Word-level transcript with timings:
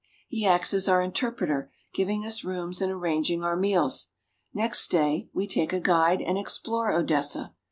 He 0.29 0.47
acts 0.47 0.73
as 0.73 0.89
our 0.89 0.99
interpreter, 1.03 1.69
giving 1.93 2.25
us 2.25 2.43
our 2.43 2.49
rooms 2.49 2.79
314 2.79 2.79
RUSSIA. 2.79 2.83
and 3.03 3.15
arranging 3.15 3.43
our 3.43 3.55
meals. 3.55 4.07
Next 4.51 4.87
day 4.89 5.29
we 5.31 5.45
take 5.47 5.73
a 5.73 5.79
guide 5.79 6.23
and 6.23 6.39
explore 6.39 6.91
Odessa. 6.91 7.53